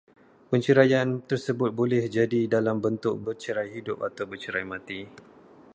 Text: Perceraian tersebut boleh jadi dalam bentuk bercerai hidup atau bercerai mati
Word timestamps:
Perceraian 0.51 1.09
tersebut 1.29 1.71
boleh 1.79 2.01
jadi 2.17 2.41
dalam 2.55 2.77
bentuk 2.85 3.15
bercerai 3.25 3.69
hidup 3.75 3.97
atau 4.07 4.25
bercerai 4.31 4.65
mati 4.73 4.99